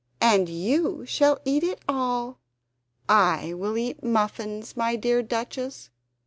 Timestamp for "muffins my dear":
4.03-5.21